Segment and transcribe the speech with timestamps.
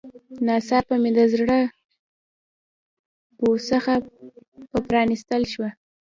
[0.45, 1.59] ناڅاپه مې د زړه
[3.39, 3.95] بوخڅه
[4.69, 5.69] په پرانيستل شوه.